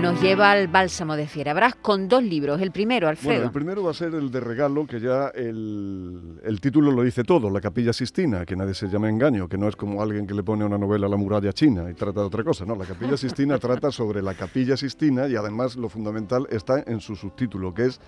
Nos 0.00 0.22
lleva 0.22 0.50
al 0.50 0.68
Bálsamo 0.68 1.14
de 1.14 1.26
Fierabras 1.26 1.74
con 1.74 2.08
dos 2.08 2.22
libros. 2.22 2.58
El 2.62 2.70
primero, 2.70 3.06
Alfredo. 3.06 3.34
Bueno, 3.34 3.44
el 3.44 3.52
primero 3.52 3.84
va 3.84 3.90
a 3.90 3.94
ser 3.94 4.14
el 4.14 4.30
de 4.30 4.40
regalo, 4.40 4.86
que 4.86 4.98
ya 4.98 5.28
el, 5.28 6.40
el 6.42 6.58
título 6.58 6.90
lo 6.90 7.02
dice 7.02 7.22
todo, 7.22 7.50
La 7.50 7.60
Capilla 7.60 7.92
Sistina, 7.92 8.46
que 8.46 8.56
nadie 8.56 8.72
se 8.72 8.88
llama 8.88 9.10
engaño, 9.10 9.46
que 9.46 9.58
no 9.58 9.68
es 9.68 9.76
como 9.76 10.02
alguien 10.02 10.26
que 10.26 10.32
le 10.32 10.42
pone 10.42 10.64
una 10.64 10.78
novela 10.78 11.06
a 11.06 11.10
la 11.10 11.18
muralla 11.18 11.52
china 11.52 11.90
y 11.90 11.94
trata 11.94 12.20
de 12.20 12.26
otra 12.26 12.42
cosa. 12.42 12.64
No, 12.64 12.76
La 12.76 12.86
Capilla 12.86 13.18
Sistina 13.18 13.58
trata 13.58 13.90
sobre 13.90 14.22
la 14.22 14.32
Capilla 14.32 14.74
Sistina 14.74 15.28
y 15.28 15.36
además 15.36 15.76
lo 15.76 15.90
fundamental 15.90 16.46
está 16.50 16.82
en 16.86 17.00
su 17.00 17.14
subtítulo, 17.14 17.74
que 17.74 17.84
es 17.84 18.00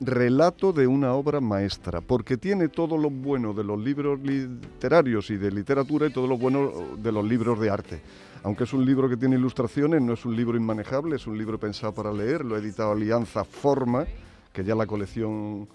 relato 0.00 0.72
de 0.72 0.86
una 0.86 1.14
obra 1.14 1.40
maestra, 1.40 2.00
porque 2.00 2.36
tiene 2.36 2.68
todo 2.68 2.98
lo 2.98 3.10
bueno 3.10 3.54
de 3.54 3.64
los 3.64 3.78
libros 3.78 4.20
literarios 4.20 5.30
y 5.30 5.36
de 5.36 5.50
literatura 5.50 6.06
y 6.06 6.12
todo 6.12 6.26
lo 6.26 6.36
bueno 6.36 6.70
de 6.98 7.12
los 7.12 7.24
libros 7.24 7.58
de 7.60 7.70
arte. 7.70 8.02
Aunque 8.42 8.64
es 8.64 8.72
un 8.72 8.84
libro 8.84 9.08
que 9.08 9.16
tiene 9.16 9.36
ilustraciones, 9.36 10.02
no 10.02 10.12
es 10.12 10.24
un 10.24 10.36
libro 10.36 10.56
inmanejable, 10.56 11.16
es 11.16 11.26
un 11.26 11.36
libro 11.38 11.58
pensado 11.58 11.94
para 11.94 12.12
leer, 12.12 12.44
lo 12.44 12.54
ha 12.54 12.58
editado 12.58 12.92
Alianza 12.92 13.44
Forma, 13.44 14.06
que 14.52 14.64
ya 14.64 14.74
la 14.74 14.86
colección 14.86 15.68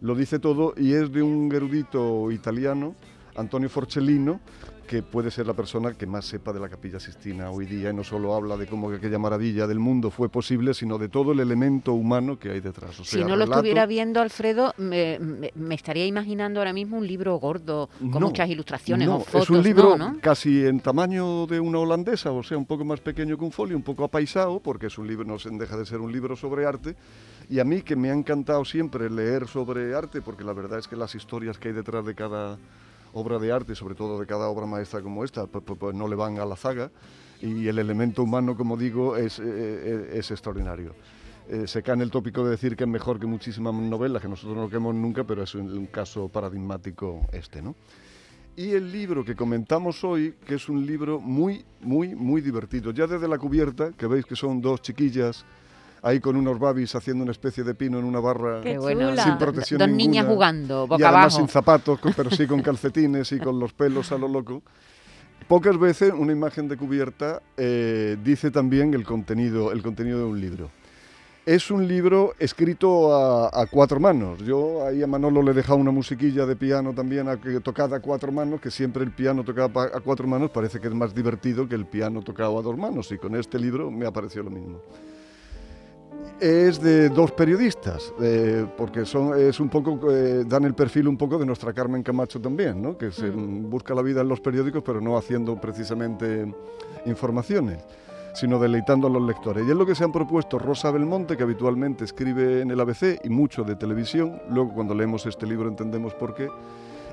lo 0.00 0.14
dice 0.14 0.38
todo, 0.38 0.74
y 0.76 0.92
es 0.92 1.12
de 1.12 1.22
un 1.22 1.52
erudito 1.54 2.30
italiano, 2.30 2.94
Antonio 3.36 3.68
Forcellino, 3.68 4.40
que 4.86 5.02
puede 5.02 5.30
ser 5.30 5.46
la 5.46 5.54
persona 5.54 5.92
que 5.94 6.06
más 6.06 6.24
sepa 6.24 6.52
de 6.52 6.60
la 6.60 6.68
Capilla 6.68 7.00
Sistina 7.00 7.50
hoy 7.50 7.66
día 7.66 7.90
y 7.90 7.94
no 7.94 8.04
solo 8.04 8.34
habla 8.34 8.56
de 8.56 8.66
cómo 8.66 8.90
aquella 8.90 9.18
maravilla 9.18 9.66
del 9.66 9.78
mundo 9.78 10.10
fue 10.10 10.28
posible, 10.28 10.72
sino 10.74 10.96
de 10.98 11.08
todo 11.08 11.32
el 11.32 11.40
elemento 11.40 11.92
humano 11.92 12.38
que 12.38 12.50
hay 12.50 12.60
detrás. 12.60 12.96
si 13.02 13.22
no 13.24 13.36
lo 13.36 13.44
estuviera 13.44 13.86
viendo, 13.86 14.20
Alfredo, 14.20 14.72
me, 14.78 15.18
estaría 15.70 16.06
imaginando 16.06 16.60
ahora 16.60 16.72
mismo 16.72 16.96
un 16.96 17.06
libro 17.06 17.36
gordo 17.36 17.88
con 18.10 18.22
muchas 18.22 18.48
ilustraciones 18.48 19.08
o 19.08 19.20
fotos. 19.20 19.42
Es 19.42 19.50
un 19.50 19.62
libro 19.62 19.96
casi 20.20 20.64
en 20.64 20.80
tamaño 20.80 21.46
de 21.46 21.60
una 21.60 21.78
holandesa, 21.78 22.30
o 22.30 22.42
sea, 22.42 22.56
un 22.56 22.66
poco 22.66 22.84
más 22.84 23.00
pequeño 23.00 23.36
que 23.36 23.44
un 23.44 23.52
folio, 23.52 23.76
un 23.76 23.82
poco 23.82 24.04
apaisado, 24.04 24.60
porque 24.60 24.86
es 24.86 24.98
un 24.98 25.06
libro, 25.06 25.24
no 25.24 25.36
deja 25.58 25.76
de 25.76 25.84
ser 25.84 26.00
un 26.00 26.12
libro 26.12 26.36
sobre 26.36 26.64
arte. 26.66 26.96
Y 27.48 27.60
a 27.60 27.64
mí 27.64 27.82
que 27.82 27.96
me 27.96 28.10
ha 28.10 28.14
encantado 28.14 28.64
siempre 28.64 29.10
leer 29.10 29.46
sobre 29.46 29.94
arte, 29.94 30.22
porque 30.22 30.44
la 30.44 30.52
verdad 30.52 30.78
es 30.78 30.88
que 30.88 30.96
las 30.96 31.14
historias 31.14 31.58
que 31.58 31.68
hay 31.68 31.74
detrás 31.74 32.04
de 32.04 32.14
cada 32.14 32.58
obra 33.16 33.38
de 33.38 33.50
arte, 33.50 33.74
sobre 33.74 33.94
todo 33.94 34.20
de 34.20 34.26
cada 34.26 34.48
obra 34.48 34.66
maestra 34.66 35.00
como 35.00 35.24
esta, 35.24 35.46
pues, 35.46 35.64
pues, 35.64 35.78
pues 35.78 35.94
no 35.94 36.06
le 36.06 36.14
van 36.14 36.38
a 36.38 36.44
la 36.44 36.54
zaga 36.54 36.90
y 37.40 37.66
el 37.66 37.78
elemento 37.78 38.22
humano, 38.22 38.56
como 38.56 38.76
digo, 38.76 39.16
es, 39.16 39.38
eh, 39.38 39.44
eh, 39.46 40.10
es 40.14 40.30
extraordinario. 40.30 40.94
Eh, 41.48 41.66
se 41.66 41.82
cae 41.82 41.94
en 41.94 42.02
el 42.02 42.10
tópico 42.10 42.44
de 42.44 42.50
decir 42.50 42.76
que 42.76 42.84
es 42.84 42.90
mejor 42.90 43.18
que 43.18 43.26
muchísimas 43.26 43.72
novelas, 43.72 44.20
que 44.20 44.28
nosotros 44.28 44.56
no 44.56 44.68
queremos 44.68 44.94
nunca, 44.94 45.24
pero 45.24 45.42
es 45.42 45.54
un, 45.54 45.86
caso 45.86 46.28
paradigmático 46.28 47.26
este, 47.32 47.62
¿no? 47.62 47.74
Y 48.56 48.70
el 48.70 48.90
libro 48.90 49.24
que 49.24 49.34
comentamos 49.34 50.02
hoy, 50.02 50.34
que 50.46 50.54
es 50.54 50.68
un 50.68 50.84
libro 50.84 51.20
muy, 51.20 51.64
muy, 51.80 52.14
muy 52.14 52.40
divertido. 52.40 52.90
Ya 52.90 53.06
desde 53.06 53.28
la 53.28 53.38
cubierta, 53.38 53.92
que 53.92 54.06
veis 54.06 54.24
que 54.24 54.34
son 54.34 54.60
dos 54.60 54.80
chiquillas 54.80 55.44
ahí 56.02 56.20
con 56.20 56.36
unos 56.36 56.58
babis 56.58 56.94
haciendo 56.94 57.22
una 57.22 57.32
especie 57.32 57.64
de 57.64 57.74
pino 57.74 57.98
en 57.98 58.04
una 58.04 58.20
barra 58.20 58.62
sin 58.62 59.38
protección 59.38 59.78
Dos 59.78 59.88
niñas 59.88 60.26
jugando, 60.26 60.86
boca 60.86 61.02
y 61.02 61.04
además 61.04 61.34
sin 61.34 61.48
zapatos, 61.48 61.98
pero 62.16 62.30
sí 62.30 62.46
con 62.46 62.62
calcetines 62.62 63.32
y 63.32 63.38
con 63.38 63.58
los 63.58 63.72
pelos 63.72 64.12
a 64.12 64.18
lo 64.18 64.28
loco. 64.28 64.62
Pocas 65.48 65.78
veces 65.78 66.12
una 66.16 66.32
imagen 66.32 66.68
de 66.68 66.76
cubierta 66.76 67.40
eh, 67.56 68.16
dice 68.24 68.50
también 68.50 68.94
el 68.94 69.04
contenido, 69.04 69.70
el 69.70 69.82
contenido 69.82 70.18
de 70.18 70.24
un 70.24 70.40
libro. 70.40 70.70
Es 71.44 71.70
un 71.70 71.86
libro 71.86 72.34
escrito 72.40 73.14
a, 73.14 73.64
cuatro 73.70 74.00
manos. 74.00 74.40
Yo 74.40 74.84
ahí 74.84 75.04
a 75.04 75.06
Manolo 75.06 75.42
le 75.42 75.52
he 75.52 75.54
dejado 75.54 75.78
una 75.78 75.92
musiquilla 75.92 76.44
de 76.44 76.56
piano 76.56 76.92
también 76.92 77.28
a, 77.28 77.36
tocada 77.62 77.98
a 77.98 78.00
cuatro 78.00 78.32
manos, 78.32 78.60
que 78.60 78.72
siempre 78.72 79.04
el 79.04 79.12
piano 79.12 79.44
tocado 79.44 79.80
a 79.80 80.00
cuatro 80.00 80.26
manos 80.26 80.50
parece 80.50 80.80
que 80.80 80.88
es 80.88 80.94
más 80.94 81.14
divertido 81.14 81.68
que 81.68 81.76
el 81.76 81.86
piano 81.86 82.22
tocado 82.22 82.58
a 82.58 82.62
dos 82.62 82.76
manos. 82.76 83.12
Y 83.12 83.18
con 83.18 83.36
este 83.36 83.60
libro 83.60 83.92
me 83.92 84.06
ha 84.06 84.10
parecido 84.10 84.42
lo 84.42 84.50
mismo 84.50 84.80
es 86.40 86.80
de 86.80 87.08
dos 87.08 87.32
periodistas, 87.32 88.12
eh, 88.20 88.66
porque 88.76 89.06
son, 89.06 89.38
es 89.38 89.58
un 89.58 89.68
poco, 89.68 89.98
eh, 90.10 90.44
dan 90.44 90.64
el 90.64 90.74
perfil 90.74 91.08
un 91.08 91.16
poco 91.16 91.38
de 91.38 91.46
nuestra 91.46 91.72
Carmen 91.72 92.02
Camacho 92.02 92.40
también, 92.40 92.82
¿no? 92.82 92.96
que 92.98 93.10
se 93.10 93.30
mm. 93.30 93.70
busca 93.70 93.94
la 93.94 94.02
vida 94.02 94.20
en 94.20 94.28
los 94.28 94.40
periódicos, 94.40 94.82
pero 94.84 95.00
no 95.00 95.16
haciendo 95.16 95.58
precisamente 95.58 96.52
informaciones, 97.06 97.78
sino 98.34 98.58
deleitando 98.58 99.06
a 99.06 99.10
los 99.10 99.22
lectores. 99.22 99.66
Y 99.66 99.70
es 99.70 99.76
lo 99.76 99.86
que 99.86 99.94
se 99.94 100.04
han 100.04 100.12
propuesto 100.12 100.58
Rosa 100.58 100.90
Belmonte, 100.90 101.36
que 101.36 101.42
habitualmente 101.42 102.04
escribe 102.04 102.60
en 102.60 102.70
el 102.70 102.80
ABC 102.80 103.24
y 103.24 103.30
mucho 103.30 103.64
de 103.64 103.76
televisión, 103.76 104.40
luego 104.50 104.74
cuando 104.74 104.94
leemos 104.94 105.24
este 105.24 105.46
libro 105.46 105.68
entendemos 105.68 106.12
por 106.14 106.34
qué, 106.34 106.50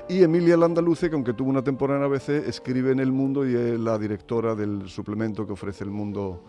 y 0.06 0.22
Emilia 0.22 0.58
Landaluce, 0.58 1.08
que 1.08 1.14
aunque 1.14 1.32
tuvo 1.32 1.48
una 1.48 1.62
temporada 1.62 2.00
en 2.00 2.04
ABC, 2.04 2.46
escribe 2.46 2.92
en 2.92 3.00
El 3.00 3.10
Mundo 3.10 3.48
y 3.48 3.54
es 3.54 3.80
la 3.80 3.98
directora 3.98 4.54
del 4.54 4.86
suplemento 4.90 5.46
que 5.46 5.54
ofrece 5.54 5.82
El 5.82 5.90
Mundo 5.90 6.42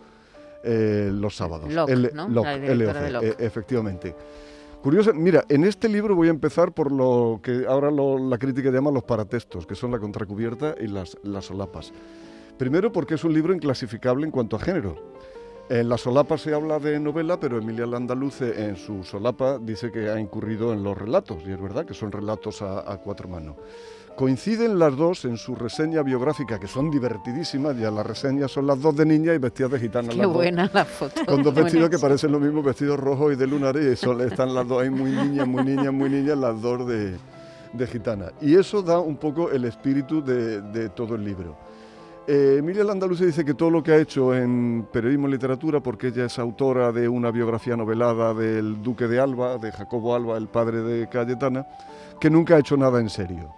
eh, 0.66 1.10
los 1.12 1.36
sábados. 1.36 1.68
el, 1.88 2.10
¿no? 2.12 2.44
E, 2.44 3.36
efectivamente. 3.38 4.14
Curioso, 4.82 5.14
mira, 5.14 5.44
en 5.48 5.64
este 5.64 5.88
libro 5.88 6.14
voy 6.14 6.28
a 6.28 6.30
empezar 6.30 6.72
por 6.72 6.92
lo 6.92 7.40
que 7.42 7.64
ahora 7.66 7.90
la 7.90 8.38
crítica 8.38 8.70
llama 8.70 8.90
los 8.90 9.04
paratextos, 9.04 9.66
que 9.66 9.74
son 9.74 9.90
la 9.90 9.98
contracubierta 9.98 10.74
y 10.78 10.86
las, 10.86 11.16
las 11.22 11.46
solapas. 11.46 11.92
Primero 12.58 12.92
porque 12.92 13.14
es 13.14 13.24
un 13.24 13.32
libro 13.32 13.54
inclasificable 13.54 14.24
en 14.24 14.30
cuanto 14.30 14.56
a 14.56 14.58
género. 14.58 14.96
En 15.68 15.88
la 15.88 15.98
solapa 15.98 16.38
se 16.38 16.54
habla 16.54 16.78
de 16.78 17.00
novela, 17.00 17.40
pero 17.40 17.58
Emilia 17.58 17.86
Landaluce 17.86 18.64
en 18.64 18.76
su 18.76 19.02
solapa 19.02 19.58
dice 19.58 19.90
que 19.90 20.08
ha 20.08 20.20
incurrido 20.20 20.72
en 20.72 20.82
los 20.82 20.96
relatos, 20.96 21.38
y 21.46 21.50
es 21.50 21.60
verdad 21.60 21.84
que 21.84 21.94
son 21.94 22.12
relatos 22.12 22.62
a 22.62 23.00
cuatro 23.02 23.28
manos. 23.28 23.56
Coinciden 24.16 24.78
las 24.78 24.96
dos 24.96 25.26
en 25.26 25.36
su 25.36 25.54
reseña 25.54 26.02
biográfica, 26.02 26.58
que 26.58 26.66
son 26.66 26.90
divertidísimas, 26.90 27.76
ya 27.76 27.90
las 27.90 28.06
reseñas 28.06 28.50
son 28.50 28.66
las 28.66 28.80
dos 28.80 28.96
de 28.96 29.04
niña 29.04 29.34
y 29.34 29.38
vestidas 29.38 29.72
de 29.72 29.78
gitana. 29.78 30.08
Qué 30.08 30.24
buena 30.24 30.70
la 30.72 30.86
foto. 30.86 31.20
Con 31.26 31.42
dos 31.42 31.54
vestidos 31.54 31.90
que 31.90 31.98
parecen 31.98 32.32
los 32.32 32.40
mismos 32.40 32.64
vestidos 32.64 32.98
rojos 32.98 33.34
y 33.34 33.36
de 33.36 33.46
lunares, 33.46 33.84
y 33.84 34.22
están 34.22 34.54
las 34.54 34.66
dos 34.66 34.82
ahí 34.82 34.88
muy 34.88 35.10
niñas, 35.10 35.46
muy 35.46 35.64
niñas, 35.64 35.92
muy 35.92 36.08
niñas, 36.08 36.38
las 36.38 36.60
dos 36.62 36.88
de, 36.88 37.18
gitana. 37.86 38.32
Y 38.40 38.54
eso 38.54 38.80
da 38.80 38.98
un 39.00 39.18
poco 39.18 39.50
el 39.50 39.66
espíritu 39.66 40.24
de, 40.24 40.88
todo 40.88 41.14
el 41.14 41.22
libro. 41.22 41.54
Eh, 42.28 42.56
Emilia 42.58 42.82
Landaluce 42.82 43.24
dice 43.24 43.44
que 43.44 43.54
todo 43.54 43.70
lo 43.70 43.84
que 43.84 43.92
ha 43.92 43.98
hecho 43.98 44.34
en 44.34 44.88
periodismo 44.92 45.28
y 45.28 45.30
literatura, 45.30 45.80
porque 45.80 46.08
ella 46.08 46.24
es 46.24 46.38
autora 46.40 46.90
de 46.90 47.08
una 47.08 47.30
biografía 47.30 47.76
novelada 47.76 48.34
del 48.34 48.82
duque 48.82 49.06
de 49.06 49.20
Alba, 49.20 49.58
de 49.58 49.70
Jacobo 49.70 50.12
Alba, 50.12 50.36
el 50.36 50.48
padre 50.48 50.82
de 50.82 51.08
Cayetana, 51.08 51.66
que 52.18 52.28
nunca 52.28 52.56
ha 52.56 52.58
hecho 52.58 52.76
nada 52.76 52.98
en 52.98 53.10
serio. 53.10 53.54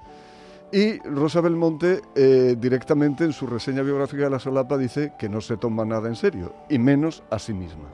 Y 0.70 0.98
Rosa 0.98 1.40
Belmonte 1.40 2.02
eh, 2.14 2.56
directamente 2.58 3.24
en 3.24 3.32
su 3.32 3.46
reseña 3.46 3.82
biográfica 3.82 4.24
de 4.24 4.30
la 4.30 4.38
solapa 4.38 4.76
dice 4.76 5.14
que 5.18 5.30
no 5.30 5.40
se 5.40 5.56
toma 5.56 5.86
nada 5.86 6.08
en 6.08 6.16
serio, 6.16 6.52
y 6.68 6.78
menos 6.78 7.22
a 7.30 7.38
sí 7.38 7.54
misma. 7.54 7.88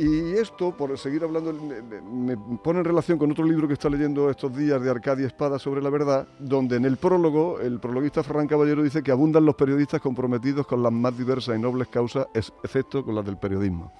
Y 0.00 0.32
esto, 0.32 0.74
por 0.74 0.96
seguir 0.96 1.24
hablando, 1.24 1.52
me 1.52 2.34
pone 2.34 2.78
en 2.78 2.86
relación 2.86 3.18
con 3.18 3.30
otro 3.30 3.44
libro 3.44 3.68
que 3.68 3.74
está 3.74 3.90
leyendo 3.90 4.30
estos 4.30 4.56
días 4.56 4.80
de 4.80 4.88
Arcadia 4.88 5.26
Espada 5.26 5.58
sobre 5.58 5.82
la 5.82 5.90
verdad, 5.90 6.26
donde 6.38 6.76
en 6.76 6.86
el 6.86 6.96
prólogo 6.96 7.60
el 7.60 7.78
prologuista 7.80 8.22
Ferran 8.22 8.46
Caballero 8.46 8.82
dice 8.82 9.02
que 9.02 9.10
abundan 9.12 9.44
los 9.44 9.56
periodistas 9.56 10.00
comprometidos 10.00 10.66
con 10.66 10.82
las 10.82 10.90
más 10.90 11.18
diversas 11.18 11.58
y 11.58 11.60
nobles 11.60 11.88
causas, 11.88 12.28
excepto 12.32 13.04
con 13.04 13.14
las 13.14 13.26
del 13.26 13.36
periodismo. 13.36 13.92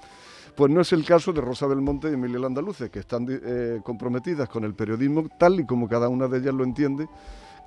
Pues 0.56 0.73
no 0.73 0.81
es 0.81 0.91
el 0.94 1.05
caso 1.05 1.35
de 1.35 1.43
Rosa 1.43 1.67
Belmonte 1.67 2.08
y 2.08 2.14
Emilia 2.14 2.38
Landaluce, 2.38 2.88
que 2.88 3.00
están 3.00 3.26
eh, 3.29 3.82
comprometidas 3.85 4.49
con 4.49 4.64
el 4.64 4.73
periodismo 4.73 5.29
tal 5.38 5.61
y 5.61 5.67
como 5.67 5.87
cada 5.87 6.08
una 6.08 6.29
de 6.29 6.38
ellas 6.38 6.55
lo 6.55 6.64
entiende, 6.64 7.11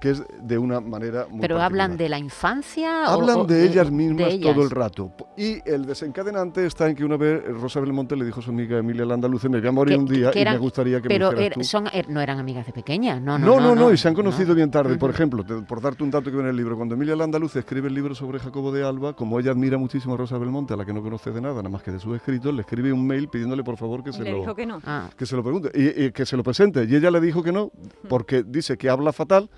que 0.04 0.10
es 0.10 0.24
de 0.42 0.58
una 0.58 0.82
manera 0.82 1.28
muy 1.30 1.40
Pero 1.40 1.62
hablan 1.62 1.96
de 1.96 2.10
la 2.10 2.20
infancia 2.20 3.06
Hablan 3.06 3.48
de, 3.48 3.64
ellas 3.64 3.90
mismas 3.90 4.38
todo 4.42 4.62
el 4.62 4.70
rato. 4.70 5.14
Y 5.38 5.60
el 5.64 5.86
desencadenante 5.86 6.66
está 6.66 6.90
en 6.90 6.96
que 6.98 7.06
una 7.06 7.16
vez 7.16 7.42
Rosa 7.46 7.80
Belmonte 7.80 8.18
le 8.18 8.26
dijo 8.26 8.42
a 8.42 8.44
su 8.44 8.50
amiga 8.50 8.78
Emilia 8.78 9.06
Landaluce, 9.06 9.48
me 9.48 9.62
voy 9.62 9.70
a 9.70 9.72
morir 9.72 9.98
un 9.98 10.06
día 10.06 10.32
y 10.36 10.44
me 10.44 10.58
gustaría 10.58 11.00
que 11.00 11.08
pero 11.08 11.32
me 11.32 11.38
Pero 11.38 11.56
er, 11.56 11.64
son, 11.64 11.88
er, 11.94 12.10
no 12.10 12.20
eran 12.20 12.38
amigas 12.38 12.66
de 12.66 12.74
pequeñas, 12.74 13.22
no, 13.22 13.40
no, 13.40 13.62
no. 13.62 13.76
No, 13.76 13.94
y 13.94 13.98
se 13.98 14.10
han 14.10 14.14
conocido 14.14 14.54
bien 14.54 14.70
tarde. 14.70 14.98
Por 14.98 15.10
ejemplo, 15.10 15.46
por 15.66 15.80
darte 15.80 16.04
un 16.04 16.12
dato 16.12 16.26
que 16.26 16.32
viene 16.32 16.50
en 16.50 16.56
el 16.56 16.58
libro, 16.58 16.76
cuando 16.76 16.96
Emilia 16.96 17.16
Landaluce 17.16 17.60
escribe 17.60 17.88
el 17.88 17.94
libro 17.94 18.14
sobre 18.14 18.40
Jacobo 18.40 18.74
de 18.74 18.84
Alba, 18.84 19.16
como 19.16 19.40
ella 19.40 19.52
admira 19.52 19.78
muchísimo 19.78 20.16
a 20.16 20.18
Rosa 20.18 20.38
Belmonte, 20.38 20.74
a 20.74 20.76
la 20.76 20.84
que 20.84 20.92
no 20.92 21.02
conoce 21.02 21.32
de 21.32 21.40
nada, 21.40 21.56
nada 21.56 21.70
más 21.70 21.82
que 21.82 21.92
de 21.92 22.00
sus 22.00 22.14
escritos, 22.14 22.54
le 22.54 22.64
escribe 22.64 22.92
un 22.92 23.08
mail 23.08 23.30
pidiéndole 23.30 23.64
por 23.64 23.78
favor 23.78 24.04
que 24.04 24.12
se 24.12 24.22
le 24.22 24.32
lo... 24.32 24.40
Dijo 24.40 24.54
que, 24.54 24.66
no. 24.66 24.82
Ah. 24.86 25.10
que 25.18 25.26
se 25.26 25.38
lo 25.38 25.44
pregunte 25.44 25.72
y, 25.74 26.08
y 26.08 26.12
que 26.12 26.26
se 26.26 26.36
lo 26.36 26.44
presente. 26.44 26.86
Y 26.90 26.94
ella 26.94 27.10
le 27.10 27.22
dijo 27.22 27.42
que 27.42 27.54
no, 27.54 27.72
porque 28.10 28.44
dice 28.44 28.78
que 28.78 28.90
habla 28.90 29.14
fatal 29.14 29.50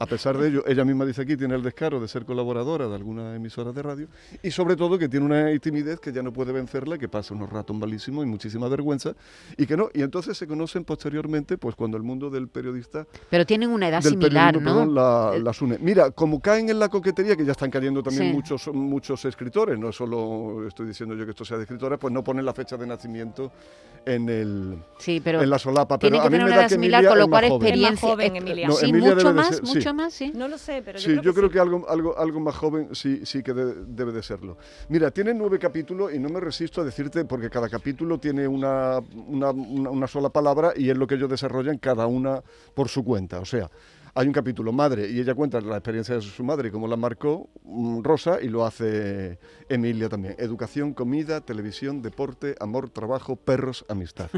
A 0.00 0.06
pesar 0.06 0.38
de 0.38 0.48
ello, 0.48 0.64
ella 0.66 0.82
misma 0.82 1.04
dice 1.04 1.20
aquí, 1.20 1.36
tiene 1.36 1.54
el 1.54 1.62
descaro 1.62 2.00
de 2.00 2.08
ser 2.08 2.24
colaboradora 2.24 2.88
de 2.88 2.94
alguna 2.94 3.36
emisora 3.36 3.70
de 3.70 3.82
radio 3.82 4.08
y 4.42 4.50
sobre 4.50 4.74
todo 4.74 4.98
que 4.98 5.10
tiene 5.10 5.26
una 5.26 5.58
timidez 5.60 6.00
que 6.00 6.10
ya 6.10 6.22
no 6.22 6.32
puede 6.32 6.52
vencerla, 6.52 6.96
que 6.96 7.06
pasa 7.06 7.34
unos 7.34 7.50
ratos 7.50 7.76
malísimos 7.76 8.24
y 8.24 8.26
muchísima 8.26 8.66
vergüenza 8.68 9.12
y 9.58 9.66
que 9.66 9.76
no. 9.76 9.90
Y 9.92 10.00
entonces 10.00 10.38
se 10.38 10.46
conocen 10.46 10.84
posteriormente, 10.84 11.58
pues 11.58 11.74
cuando 11.76 11.98
el 11.98 12.02
mundo 12.02 12.30
del 12.30 12.48
periodista... 12.48 13.06
Pero 13.28 13.44
tienen 13.44 13.68
una 13.68 13.88
edad 13.88 14.00
similar, 14.00 14.58
¿no? 14.58 14.86
la, 14.86 15.38
las 15.38 15.60
une. 15.60 15.76
Mira, 15.78 16.12
como 16.12 16.40
caen 16.40 16.70
en 16.70 16.78
la 16.78 16.88
coquetería, 16.88 17.36
que 17.36 17.44
ya 17.44 17.52
están 17.52 17.70
cayendo 17.70 18.02
también 18.02 18.32
muchos, 18.32 18.68
muchos 18.68 19.22
escritores, 19.26 19.78
no 19.78 19.92
solo 19.92 20.66
estoy 20.66 20.86
diciendo 20.86 21.14
yo 21.14 21.26
que 21.26 21.32
esto 21.32 21.44
sea 21.44 21.58
de 21.58 21.64
escritora, 21.64 21.98
pues 21.98 22.10
no 22.10 22.24
ponen 22.24 22.46
la 22.46 22.54
fecha 22.54 22.78
de 22.78 22.86
nacimiento 22.86 23.52
en 24.06 24.28
el 24.30 24.78
sí, 24.98 25.20
pero 25.22 25.42
en 25.42 25.50
la 25.50 25.58
solapa. 25.58 25.98
Pero 25.98 26.12
tiene 26.12 26.24
que 26.24 26.30
tener 26.30 26.46
una 26.46 26.56
edad 26.56 26.68
similar, 26.70 27.06
con 27.06 27.18
lo 27.18 27.28
cual 27.28 27.44
experiencia. 27.44 28.08
joven, 28.08 28.36
Emilia. 28.36 28.70
sí, 28.70 28.92
mucho 28.94 29.34
más, 29.34 29.62
mucho 29.62 29.89
más, 29.92 30.14
sí. 30.14 30.32
No 30.34 30.48
lo 30.48 30.58
sé, 30.58 30.82
pero 30.84 30.98
yo 30.98 31.04
sí, 31.04 31.10
creo 31.12 31.22
yo 31.22 31.32
que 31.32 31.38
creo 31.38 31.50
que 31.50 31.60
algo, 31.60 31.88
algo, 31.88 32.18
algo 32.18 32.40
más 32.40 32.56
joven 32.56 32.94
sí, 32.94 33.24
sí 33.24 33.42
que 33.42 33.52
debe 33.52 34.12
de 34.12 34.22
serlo. 34.22 34.56
Mira, 34.88 35.10
tiene 35.10 35.34
nueve 35.34 35.58
capítulos 35.58 36.12
y 36.12 36.18
no 36.18 36.28
me 36.28 36.40
resisto 36.40 36.80
a 36.80 36.84
decirte, 36.84 37.24
porque 37.24 37.50
cada 37.50 37.68
capítulo 37.68 38.18
tiene 38.18 38.46
una, 38.46 39.00
una, 39.26 39.50
una 39.50 40.06
sola 40.06 40.28
palabra 40.28 40.72
y 40.76 40.90
es 40.90 40.96
lo 40.96 41.06
que 41.06 41.14
ellos 41.14 41.30
desarrollan 41.30 41.78
cada 41.78 42.06
una 42.06 42.42
por 42.74 42.88
su 42.88 43.04
cuenta. 43.04 43.40
O 43.40 43.44
sea, 43.44 43.70
hay 44.14 44.26
un 44.26 44.32
capítulo 44.32 44.72
madre 44.72 45.08
y 45.08 45.20
ella 45.20 45.34
cuenta 45.34 45.60
la 45.60 45.76
experiencia 45.76 46.14
de 46.14 46.22
su 46.22 46.42
madre 46.42 46.68
y 46.68 46.70
cómo 46.70 46.88
la 46.88 46.96
marcó 46.96 47.48
mm, 47.62 48.02
Rosa 48.02 48.38
y 48.40 48.48
lo 48.48 48.66
hace 48.66 49.38
Emilia 49.68 50.08
también. 50.08 50.34
Educación, 50.38 50.94
comida, 50.94 51.40
televisión, 51.40 52.02
deporte, 52.02 52.56
amor, 52.60 52.90
trabajo, 52.90 53.36
perros, 53.36 53.84
amistad. 53.88 54.28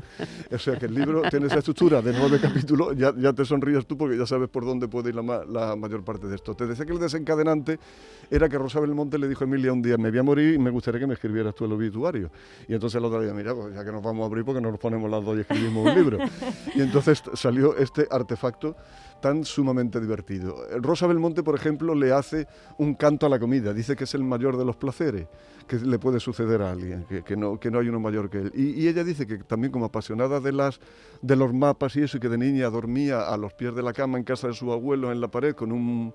o 0.52 0.58
sea 0.58 0.78
que 0.78 0.86
el 0.86 0.94
libro 0.94 1.22
tiene 1.30 1.46
esa 1.46 1.58
estructura 1.58 2.02
de 2.02 2.12
nueve 2.12 2.38
capítulos, 2.40 2.96
ya, 2.96 3.14
ya 3.16 3.32
te 3.32 3.44
sonríes 3.44 3.86
tú 3.86 3.96
porque 3.96 4.18
ya 4.18 4.26
sabes 4.26 4.48
por 4.48 4.64
dónde 4.64 4.88
puede 4.88 5.08
ir 5.08 5.14
la, 5.14 5.44
la, 5.44 5.76
mayor 5.76 6.04
parte 6.04 6.26
de 6.26 6.34
esto. 6.34 6.54
Te 6.54 6.66
decía 6.66 6.84
que 6.84 6.92
el 6.92 6.98
desencadenante 6.98 7.78
era 8.30 8.48
que 8.48 8.58
Rosa 8.58 8.80
Belmonte 8.80 9.18
le 9.18 9.28
dijo 9.28 9.44
a 9.44 9.46
Emilia 9.46 9.72
un 9.72 9.82
día, 9.82 9.96
me 9.96 10.10
voy 10.10 10.18
a 10.18 10.22
morir 10.22 10.54
y 10.54 10.58
me 10.58 10.70
gustaría 10.70 11.00
que 11.00 11.06
me 11.06 11.14
escribieras 11.14 11.54
tú 11.54 11.64
el 11.64 11.72
obituario. 11.72 12.30
Y 12.68 12.74
entonces 12.74 12.98
el 12.98 13.04
otro 13.04 13.22
día, 13.22 13.32
mira, 13.32 13.54
pues 13.54 13.74
ya 13.74 13.84
que 13.84 13.92
nos 13.92 14.02
vamos 14.02 14.24
a 14.24 14.26
abrir 14.26 14.44
porque 14.44 14.60
nos 14.60 14.78
ponemos 14.78 15.10
las 15.10 15.24
dos 15.24 15.36
y 15.36 15.40
escribimos 15.40 15.86
un 15.86 15.94
libro. 15.94 16.18
Y 16.74 16.80
entonces 16.80 17.22
salió 17.34 17.76
este 17.76 18.06
artefacto 18.10 18.76
tan 19.22 19.46
sumamente 19.46 19.98
divertido. 20.00 20.66
Rosa 20.80 21.06
Belmonte, 21.06 21.42
por 21.42 21.54
ejemplo, 21.54 21.94
le 21.94 22.12
hace 22.12 22.46
un 22.76 22.94
canto 22.94 23.24
a 23.24 23.30
la 23.30 23.38
comida, 23.38 23.72
dice 23.72 23.96
que 23.96 24.04
es 24.04 24.14
el 24.14 24.24
mayor 24.24 24.58
de 24.58 24.66
los 24.66 24.76
placeres 24.76 25.26
que 25.66 25.78
le 25.78 25.98
puede 25.98 26.20
suceder 26.20 26.60
a 26.60 26.72
alguien, 26.72 27.06
que, 27.24 27.36
no, 27.36 27.58
que 27.58 27.70
no 27.70 27.78
hay 27.78 27.88
uno 27.88 28.00
mayor 28.00 28.28
que 28.28 28.38
él. 28.38 28.52
Y, 28.54 28.86
ella 28.86 29.04
dice 29.04 29.26
que 29.26 29.38
también 29.38 29.72
como 29.72 29.86
apasionada 29.86 30.40
de, 30.40 30.52
las, 30.52 30.80
de 31.22 31.36
los 31.36 31.54
mapas 31.54 31.96
y 31.96 32.02
eso, 32.02 32.18
y 32.18 32.20
que 32.20 32.28
de 32.28 32.36
niña 32.36 32.68
dormía 32.68 33.22
a 33.28 33.36
los 33.38 33.54
pies 33.54 33.74
de 33.74 33.82
la 33.82 33.94
cama 33.94 34.18
en 34.18 34.24
casa 34.24 34.48
de 34.48 34.54
su 34.54 34.70
abuelo 34.72 35.12
en 35.12 35.20
la 35.20 35.28
pared 35.28 35.54
con 35.54 35.72
un 35.72 36.12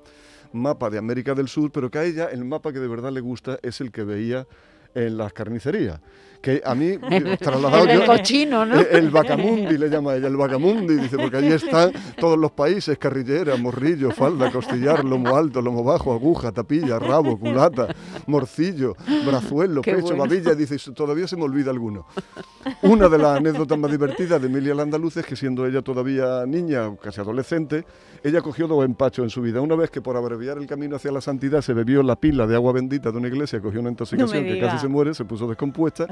mapa 0.51 0.89
de 0.89 0.97
América 0.97 1.33
del 1.33 1.47
Sur, 1.47 1.71
pero 1.71 1.89
que 1.89 1.97
a 1.97 2.03
ella 2.03 2.25
el 2.25 2.45
mapa 2.45 2.71
que 2.71 2.79
de 2.79 2.87
verdad 2.87 3.11
le 3.11 3.21
gusta 3.21 3.57
es 3.63 3.81
el 3.81 3.91
que 3.91 4.03
veía 4.03 4.45
en 4.93 5.17
las 5.17 5.33
carnicerías. 5.33 5.99
Que 6.41 6.61
a 6.63 6.75
mí, 6.75 6.97
trasladado 7.39 7.85
el, 7.85 7.99
yo, 7.99 8.05
cochino, 8.05 8.65
¿no? 8.65 8.79
el, 8.79 8.87
el, 8.91 9.09
Bacamundi 9.09 9.77
le 9.77 9.89
llama 9.89 10.15
ella, 10.15 10.27
el 10.27 10.37
Bacamundi, 10.37 10.95
dice, 10.95 11.17
porque 11.17 11.37
allí 11.37 11.51
están 11.51 11.91
todos 12.19 12.37
los 12.37 12.51
países, 12.51 12.97
carrillera, 12.97 13.55
morrillo, 13.57 14.11
falda, 14.11 14.51
costillar, 14.51 15.03
lomo 15.03 15.35
alto, 15.35 15.61
lomo 15.61 15.83
bajo, 15.83 16.13
aguja, 16.13 16.51
tapilla, 16.51 16.99
rabo, 16.99 17.39
culata, 17.39 17.87
morcillo, 18.27 18.95
brazuelo, 19.25 19.81
pecho, 19.81 20.15
babilla, 20.15 20.53
dice, 20.53 20.77
todavía 20.93 21.27
se 21.27 21.35
me 21.35 21.43
olvida 21.43 21.71
alguno. 21.71 22.05
Una 22.83 23.09
de 23.09 23.17
las 23.17 23.37
anécdotas 23.37 23.77
más 23.77 23.89
divertidas 23.89 24.41
de 24.41 24.47
Emilia 24.47 24.75
Landaluz 24.75 25.17
es 25.17 25.25
que 25.25 25.35
siendo 25.35 25.65
ella 25.65 25.81
todavía 25.81 26.45
niña, 26.45 26.95
casi 27.01 27.21
adolescente, 27.21 27.85
ella 28.23 28.41
cogió 28.41 28.67
dos 28.67 28.83
empachos 28.83 29.23
en 29.23 29.29
su 29.29 29.41
vida. 29.41 29.61
Una 29.61 29.75
vez 29.75 29.89
que 29.89 30.01
por 30.01 30.17
abreviar 30.17 30.57
el 30.57 30.67
camino 30.67 30.95
hacia 30.95 31.11
la 31.11 31.21
santidad 31.21 31.61
se 31.61 31.73
bebió 31.73 32.03
la 32.03 32.15
pila 32.15 32.45
de 32.45 32.55
agua 32.55 32.73
bendita 32.73 33.11
de 33.11 33.17
una 33.17 33.27
iglesia, 33.27 33.61
cogió 33.61 33.79
una 33.79 33.89
intoxicación 33.89 34.43
que 34.43 34.59
casi 34.59 34.76
se 34.79 34.87
muere, 34.87 35.13
se 35.13 35.25
puso 35.25 35.47
descompuesta. 35.47 36.07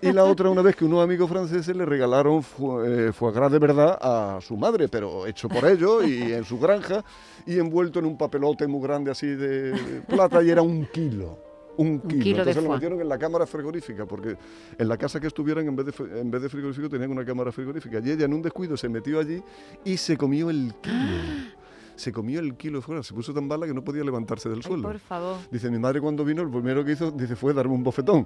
Y 0.00 0.12
la 0.12 0.24
otra, 0.24 0.50
una 0.50 0.62
vez 0.62 0.76
que 0.76 0.84
unos 0.84 1.02
amigos 1.02 1.28
franceses 1.28 1.74
le 1.74 1.84
regalaron 1.84 2.42
foie, 2.42 3.08
eh, 3.08 3.12
gras 3.34 3.52
de 3.52 3.58
verdad 3.58 3.98
a 4.00 4.38
su 4.40 4.56
madre, 4.56 4.88
pero 4.88 5.26
hecho 5.26 5.48
por 5.48 5.64
ellos 5.66 6.06
y 6.06 6.22
en 6.32 6.44
su 6.44 6.58
granja, 6.58 7.04
y 7.46 7.58
envuelto 7.58 7.98
en 7.98 8.06
un 8.06 8.16
papelote 8.16 8.66
muy 8.66 8.82
grande 8.82 9.10
así 9.10 9.26
de 9.26 10.02
plata, 10.08 10.42
y 10.42 10.50
era 10.50 10.62
un 10.62 10.86
kilo 10.86 11.50
un 11.76 12.00
kilo. 12.00 12.38
Entonces 12.38 12.62
lo 12.62 12.70
metieron 12.70 13.00
en 13.00 13.08
la 13.08 13.18
cámara 13.18 13.46
frigorífica, 13.46 14.04
porque 14.04 14.36
en 14.76 14.88
la 14.88 14.96
casa 14.96 15.18
que 15.18 15.28
estuvieran, 15.28 15.66
en 15.66 15.76
vez, 15.76 15.86
de, 15.86 16.20
en 16.20 16.30
vez 16.30 16.42
de 16.42 16.48
frigorífico, 16.48 16.88
tenían 16.88 17.10
una 17.10 17.24
cámara 17.24 17.50
frigorífica. 17.52 18.00
Y 18.04 18.10
ella 18.10 18.26
en 18.26 18.34
un 18.34 18.42
descuido 18.42 18.76
se 18.76 18.88
metió 18.88 19.18
allí 19.18 19.42
y 19.84 19.96
se 19.96 20.16
comió 20.16 20.50
el 20.50 20.74
kilo. 20.82 21.59
Se 22.00 22.12
comió 22.12 22.40
el 22.40 22.56
kilo 22.56 22.80
fuera, 22.80 23.02
se 23.02 23.12
puso 23.12 23.34
tan 23.34 23.46
bala 23.46 23.66
que 23.66 23.74
no 23.74 23.84
podía 23.84 24.02
levantarse 24.02 24.48
del 24.48 24.62
suelo. 24.62 24.88
por 24.88 24.98
favor. 24.98 25.36
Dice, 25.50 25.70
mi 25.70 25.78
madre 25.78 26.00
cuando 26.00 26.24
vino, 26.24 26.40
el 26.40 26.48
primero 26.48 26.82
que 26.82 26.92
hizo, 26.92 27.10
dice, 27.10 27.36
fue 27.36 27.52
darme 27.52 27.74
un 27.74 27.82
bofetón. 27.82 28.24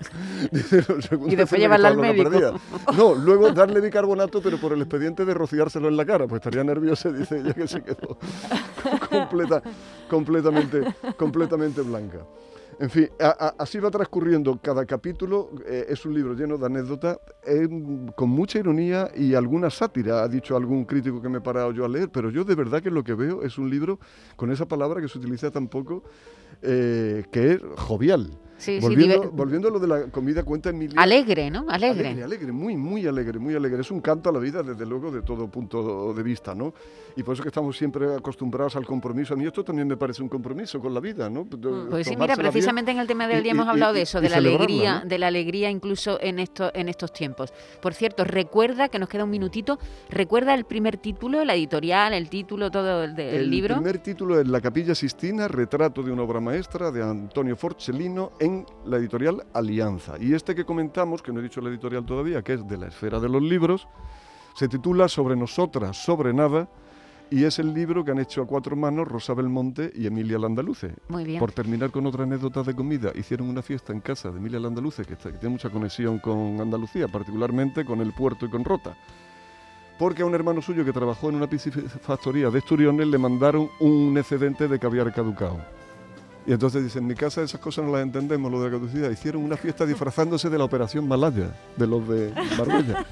y 1.27 1.35
después 1.35 1.61
llevarla 1.61 1.89
al 1.89 1.97
médico. 1.97 2.31
No, 2.97 3.15
luego 3.17 3.51
darle 3.51 3.81
bicarbonato, 3.81 4.41
pero 4.41 4.59
por 4.59 4.73
el 4.73 4.81
expediente 4.83 5.25
de 5.25 5.35
rociárselo 5.35 5.89
en 5.89 5.97
la 5.97 6.07
cara, 6.07 6.29
pues 6.29 6.39
estaría 6.39 6.63
nerviosa, 6.63 7.11
dice 7.11 7.41
ella 7.41 7.53
que 7.53 7.67
se 7.67 7.83
quedó 7.83 8.17
completa, 9.11 9.61
completamente, 10.09 10.95
completamente 11.17 11.83
blanca. 11.83 12.19
En 12.81 12.91
fin, 12.91 13.09
así 13.59 13.79
va 13.79 13.91
transcurriendo. 13.91 14.59
Cada 14.63 14.85
capítulo 14.85 15.51
eh, 15.67 15.87
es 15.89 16.05
un 16.05 16.15
libro 16.15 16.35
lleno 16.35 16.59
de 16.59 16.67
anécdotas, 16.67 17.19
con 18.17 18.31
mucha 18.31 18.59
ironía 18.59 19.11
y 19.15 19.35
alguna 19.35 19.71
sátira, 19.71 20.23
ha 20.23 20.29
dicho 20.29 20.57
algún 20.57 20.85
crítico 20.85 21.21
que 21.21 21.29
me 21.29 21.39
he 21.39 21.41
parado 21.41 21.73
yo 21.73 21.85
a 21.85 21.89
leer, 21.89 22.11
pero 22.11 22.31
yo 22.31 22.45
de 22.45 22.55
verdad 22.55 22.83
que 22.83 22.91
lo 22.91 23.05
que 23.05 23.15
veo 23.15 23.43
es 23.43 23.59
un 23.59 23.71
libro 23.71 23.99
con 24.37 24.51
esa 24.51 24.67
palabra 24.67 25.01
que 25.01 25.09
se 25.09 25.19
utiliza 25.19 25.51
tan 25.51 25.69
poco, 25.69 26.03
eh, 26.63 27.25
que 27.31 27.53
es 27.53 27.61
jovial 27.77 28.31
volviendo, 28.81 29.69
a 29.69 29.71
lo 29.71 29.79
de 29.79 29.87
la 29.87 30.03
comida, 30.11 30.43
cuenta 30.43 30.71
Emilia. 30.71 31.01
Alegre, 31.01 31.51
¿no? 31.51 31.67
Alegre. 31.69 32.09
Alegre, 32.09 32.25
alegre, 32.25 32.53
muy, 32.53 32.77
muy 32.77 33.07
alegre, 33.07 33.39
muy 33.39 33.55
alegre. 33.55 33.81
Es 33.81 33.91
un 33.91 34.01
canto 34.01 34.31
a 34.31 34.33
la 34.33 34.39
vida, 34.39 34.63
desde 34.63 34.87
luego, 34.87 35.11
de 35.11 35.23
todo 35.23 35.49
punto 35.49 36.13
de 36.13 36.23
vista, 36.23 36.55
¿no? 36.55 36.75
Y 37.17 37.23
por 37.23 37.35
eso 37.35 37.43
que 37.43 37.49
estamos 37.49 37.77
siempre 37.77 38.15
acostumbrados 38.15 38.77
al 38.77 38.87
compromiso. 38.87 39.35
A 39.35 39.37
mí 39.37 39.47
esto 39.47 39.65
también 39.65 39.89
me 39.89 39.97
parece 39.97 40.23
un 40.23 40.29
compromiso 40.29 40.81
con 40.81 40.93
la 40.93 41.01
vida, 41.01 41.31
¿no? 41.31 41.45
Mm. 41.45 41.89
Pues 41.91 42.07
sí, 42.07 42.17
mira, 42.17 42.37
precisamente 42.37 42.91
en 42.91 42.99
el 42.99 43.07
tema 43.07 43.29
del 43.29 43.43
día 43.43 43.53
hemos 43.53 43.69
hablado 43.69 43.93
de 43.93 44.03
eso, 44.03 44.21
de 44.21 44.29
la 44.29 44.39
alegría, 44.39 45.03
de 45.07 45.19
la 45.19 45.29
alegría 45.29 45.71
incluso 45.71 46.19
en, 46.21 46.39
esto, 46.39 46.71
en 46.75 46.89
estos 46.89 47.13
tiempos. 47.13 47.53
Por 47.81 47.95
cierto, 47.95 48.25
recuerda, 48.25 48.89
que 48.89 48.99
nos 48.99 49.09
queda 49.09 49.25
un 49.25 49.31
minutito, 49.31 49.79
recuerda 50.11 50.55
el 50.55 50.65
primer 50.65 50.97
título, 50.99 51.45
la 51.45 51.55
editorial, 51.55 52.15
el 52.15 52.29
título, 52.29 52.71
todo 52.71 53.05
el, 53.05 53.15
del 53.15 53.51
libro. 53.51 53.75
El 53.75 53.81
primer 53.81 53.99
título 53.99 54.41
es 54.41 54.49
La 54.49 54.61
Capilla 54.61 54.95
Sistina, 54.95 55.49
retrato 55.49 56.03
de 56.03 56.13
una 56.13 56.23
obra 56.23 56.41
maestra 56.41 56.91
de 56.91 57.03
Antonio 57.03 57.57
Forcellino 57.57 58.33
en 58.41 58.54
la 58.85 58.99
editorial 58.99 59.45
Alianza. 59.53 60.15
Y 60.21 60.35
este 60.35 60.55
que 60.55 60.65
comentamos, 60.65 61.23
que 61.23 61.33
no 61.33 61.41
he 61.41 61.43
dicho 61.43 61.61
la 61.61 61.71
editorial 61.71 62.05
todavía, 62.05 62.43
que 62.43 62.55
es 62.55 62.67
de 62.69 62.77
la 62.77 62.87
esfera 62.87 63.19
de 63.21 63.29
los 63.29 63.43
libros, 63.43 63.89
se 64.55 64.69
titula 64.69 65.09
Sobre 65.09 65.37
nosotras, 65.37 65.97
sobre 65.97 66.33
nada, 66.33 66.69
y 67.31 67.45
es 67.45 67.59
el 67.59 67.75
libro 67.75 68.05
que 68.05 68.13
han 68.13 68.19
hecho 68.19 68.43
a 68.43 68.47
cuatro 68.47 68.77
manos 68.77 69.09
Rosa 69.09 69.35
Belmonte 69.35 69.91
y 69.95 70.07
Emilia 70.07 70.39
Landaluce. 70.39 70.95
Muy 71.09 71.25
bien. 71.25 71.41
Por 71.41 71.53
terminar 71.53 71.91
con 71.91 72.07
otra 72.07 72.23
anécdota 72.23 72.63
de 72.63 72.75
comida, 72.75 73.11
hicieron 73.15 73.49
una 73.49 73.63
fiesta 73.63 73.93
en 73.93 74.01
casa 74.01 74.31
de 74.31 74.39
Emilia 74.39 74.61
Landaluce, 74.61 75.05
que, 75.05 75.17
que 75.17 75.33
tiene 75.33 75.49
mucha 75.49 75.71
conexión 75.71 76.19
con 76.19 76.61
Andalucía, 76.61 77.09
particularmente 77.09 77.85
con 77.85 78.01
el 78.01 78.13
puerto 78.13 78.47
y 78.47 78.51
con 78.51 78.65
Rota 78.65 78.97
porque 79.99 80.23
a 80.23 80.27
un 80.27 80.35
hermano 80.35 80.61
suyo 80.61 80.85
que 80.85 80.93
trabajó 80.93 81.29
en 81.29 81.37
una 81.37 81.49
piscifactoría 81.49 82.51
de 82.51 82.59
Esturiones 82.59 83.07
le 83.07 83.19
mandaron 83.19 83.71
un 83.81 84.17
excedente 84.19 84.69
de 84.69 84.79
caviar 84.79 85.13
caducado. 85.13 85.61
Y 86.47 86.53
entonces 86.53 86.83
dicen, 86.85 87.03
en 87.03 87.09
mi 87.09 87.15
casa 87.15 87.43
esas 87.43 87.61
cosas 87.61 87.85
no 87.85 87.93
las 87.93 88.03
entendemos, 88.03 88.53
lo 88.53 88.61
de 88.61 88.71
la 88.71 88.77
caducidad. 88.77 89.11
Hicieron 89.11 89.43
una 89.43 89.57
fiesta 89.57 89.87
disfrazándose 89.87 90.51
de 90.51 90.59
la 90.59 90.65
operación 90.65 91.09
Malaya, 91.09 91.51
de 91.77 91.87
los 91.87 92.07
de 92.07 92.33
Marbella. 92.59 93.07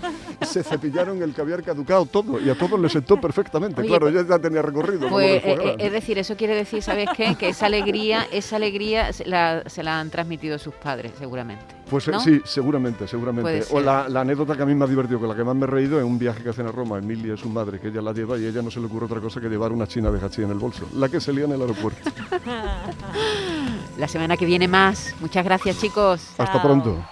Se 0.44 0.62
cepillaron 0.62 1.22
el 1.22 1.34
caviar 1.34 1.62
caducado 1.62 2.06
todo 2.06 2.40
y 2.40 2.48
a 2.50 2.54
todos 2.54 2.78
les 2.78 2.92
sentó 2.92 3.20
perfectamente. 3.20 3.82
claro, 3.82 4.08
ella 4.08 4.24
ya 4.28 4.38
tenía 4.38 4.62
recorrido. 4.62 5.08
Pues, 5.08 5.44
eh, 5.44 5.58
eh, 5.60 5.76
es 5.78 5.92
decir, 5.92 6.18
eso 6.18 6.36
quiere 6.36 6.54
decir, 6.54 6.82
¿sabes 6.82 7.08
qué? 7.16 7.34
Que 7.36 7.50
esa 7.50 7.66
alegría, 7.66 8.26
esa 8.30 8.56
alegría 8.56 9.12
se 9.12 9.24
la, 9.24 9.62
han 10.00 10.10
transmitido 10.10 10.58
sus 10.58 10.74
padres, 10.74 11.12
seguramente. 11.18 11.64
Pues 11.88 12.08
eh, 12.08 12.12
sí, 12.22 12.40
seguramente, 12.44 13.06
seguramente. 13.06 13.64
O 13.70 13.80
la, 13.80 14.04
anécdota 14.04 14.56
que 14.56 14.62
a 14.62 14.66
mí 14.66 14.74
me 14.74 14.84
ha 14.84 14.88
divertido, 14.88 15.18
con 15.18 15.28
la 15.28 15.34
que 15.34 15.44
más 15.44 15.54
me 15.54 15.64
he 15.64 15.68
reído, 15.68 15.98
es 15.98 16.04
un 16.04 16.18
viaje 16.18 16.42
que 16.42 16.50
hacen 16.50 16.66
a 16.66 16.72
Roma, 16.72 16.98
Emilia 16.98 17.34
es 17.34 17.40
su 17.40 17.48
madre, 17.48 17.78
que 17.78 17.88
ella 17.88 18.00
la 18.00 18.12
lleva 18.12 18.38
y 18.38 18.46
ella 18.46 18.62
no 18.62 18.70
se 18.70 18.80
le 18.80 18.86
ocurre 18.86 19.06
otra 19.06 19.20
cosa 19.20 19.40
que 19.40 19.48
llevar 19.48 19.72
una 19.72 19.86
china 19.86 20.10
de 20.10 20.24
hachí 20.24 20.42
en 20.42 20.50
el 20.50 20.58
bolso, 20.58 20.88
la 20.94 21.08
que 21.08 21.20
se 21.20 21.32
lía 21.32 21.44
en 21.44 21.52
el 21.52 21.60
aeropuerto. 21.60 22.10
La 23.98 24.08
semana 24.08 24.36
que 24.36 24.46
viene 24.46 24.68
más. 24.68 25.14
Muchas 25.20 25.44
gracias, 25.44 25.78
chicos. 25.78 26.30
Hasta 26.38 26.62
pronto. 26.62 27.04